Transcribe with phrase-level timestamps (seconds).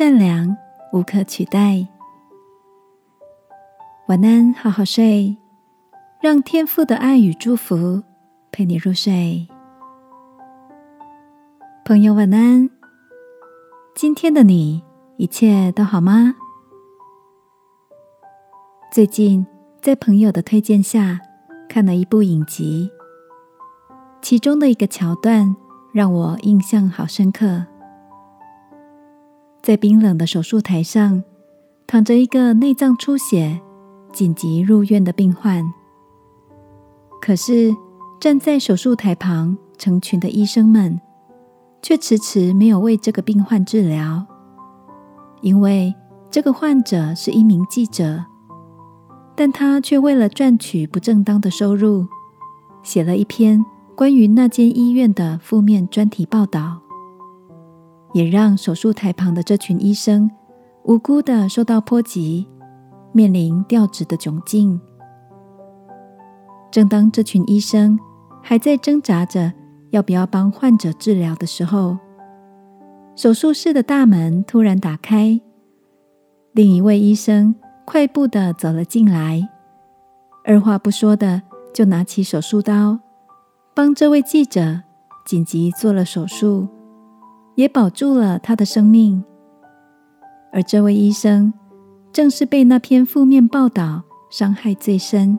[0.00, 0.56] 善良，
[0.94, 1.86] 无可取代。
[4.08, 5.36] 晚安，好好睡，
[6.22, 8.02] 让天父的爱与祝福
[8.50, 9.46] 陪你入睡。
[11.84, 12.70] 朋友，晚安。
[13.94, 14.82] 今天的你
[15.18, 16.34] 一切都好吗？
[18.90, 19.46] 最近
[19.82, 21.20] 在朋友的推荐下
[21.68, 22.90] 看了一部影集，
[24.22, 25.54] 其中的一个桥段
[25.92, 27.66] 让我印象好深刻。
[29.62, 31.22] 在冰冷的手术台上，
[31.86, 33.60] 躺着一个内脏出血、
[34.12, 35.64] 紧急入院的病患。
[37.20, 37.74] 可是
[38.18, 40.98] 站在手术台旁成群的医生们，
[41.82, 44.26] 却迟迟没有为这个病患治疗，
[45.42, 45.94] 因为
[46.30, 48.24] 这个患者是一名记者，
[49.36, 52.06] 但他却为了赚取不正当的收入，
[52.82, 53.62] 写了一篇
[53.94, 56.80] 关于那间医院的负面专题报道。
[58.12, 60.30] 也让手术台旁的这群医生
[60.84, 62.46] 无辜的受到波及，
[63.12, 64.80] 面临调职的窘境。
[66.70, 67.98] 正当这群医生
[68.42, 69.52] 还在挣扎着
[69.90, 71.98] 要不要帮患者治疗的时候，
[73.16, 75.40] 手术室的大门突然打开，
[76.52, 79.48] 另一位医生快步的走了进来，
[80.44, 81.42] 二话不说的
[81.74, 82.98] 就拿起手术刀，
[83.74, 84.80] 帮这位记者
[85.26, 86.68] 紧急做了手术。
[87.60, 89.22] 也保住了他的生命，
[90.50, 91.52] 而这位医生
[92.10, 95.38] 正是被那篇负面报道伤害最深、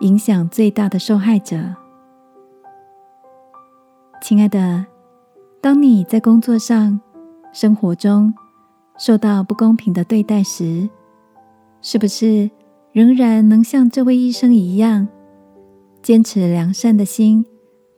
[0.00, 1.74] 影响最大的受害者。
[4.20, 4.84] 亲爱的，
[5.62, 7.00] 当你在工作上、
[7.50, 8.34] 生活中
[8.98, 10.86] 受到不公平的对待时，
[11.80, 12.50] 是不是
[12.92, 15.08] 仍然能像这位医生一样，
[16.02, 17.46] 坚持良善的心，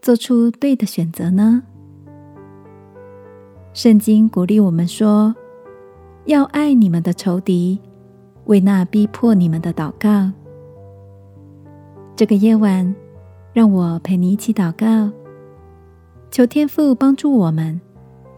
[0.00, 1.64] 做出对的选择呢？
[3.76, 5.36] 圣经鼓励我们说
[6.24, 7.78] ：“要爱你们的仇敌，
[8.46, 10.32] 为那逼迫你们的祷告。”
[12.16, 12.96] 这个夜晚，
[13.52, 15.12] 让我陪你一起祷告，
[16.30, 17.78] 求天父帮助我们，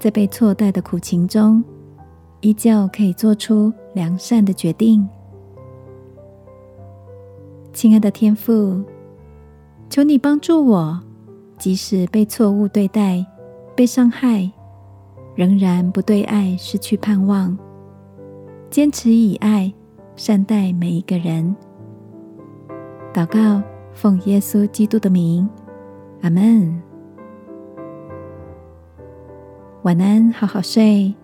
[0.00, 1.62] 在被错待的苦情中，
[2.40, 5.08] 依旧可以做出良善的决定。
[7.72, 8.82] 亲爱的天父，
[9.88, 11.00] 求你帮助我，
[11.56, 13.24] 即使被错误对待、
[13.76, 14.50] 被伤害。
[15.38, 17.56] 仍然不对爱失去盼望，
[18.71, 19.72] 坚持以爱
[20.16, 21.54] 善待每一个人。
[23.15, 23.62] 祷告，
[23.93, 25.49] 奉耶稣基督的名，
[26.22, 26.82] 阿门。
[29.82, 31.15] 晚安，好好睡。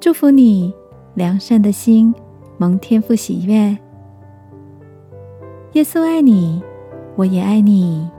[0.00, 0.72] 祝福你，
[1.12, 2.14] 良善的心
[2.56, 3.76] 蒙天父喜悦。
[5.74, 6.62] 耶稣爱你，
[7.16, 8.10] 我也爱你。